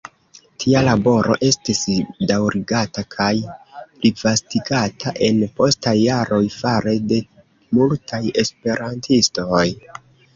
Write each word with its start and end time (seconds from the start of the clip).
Tia 0.61 0.79
laboro 0.85 1.33
estis 1.47 1.81
daŭrigata 2.31 3.03
kaj 3.15 3.27
plivastigata 3.97 5.13
en 5.27 5.43
postaj 5.59 5.93
jaroj, 5.99 6.41
fare 6.55 6.95
de 7.13 7.21
multaj 7.79 8.21
esperantistoj. 8.45 9.63